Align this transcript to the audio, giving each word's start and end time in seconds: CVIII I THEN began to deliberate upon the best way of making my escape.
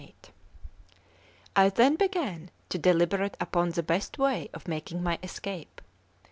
CVIII 0.01 0.15
I 1.55 1.69
THEN 1.69 1.95
began 1.95 2.49
to 2.69 2.79
deliberate 2.79 3.37
upon 3.39 3.69
the 3.69 3.83
best 3.83 4.17
way 4.17 4.49
of 4.51 4.67
making 4.67 5.03
my 5.03 5.19
escape. 5.21 5.79